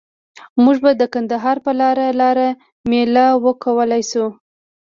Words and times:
مونږ 0.63 0.77
به 0.83 0.91
د 0.95 1.03
کندهار 1.13 1.57
په 1.65 1.71
لاره 1.79 2.05
لار 2.21 2.37
میله 2.89 3.25
وکولای 3.45 4.03
شو. 4.11 4.25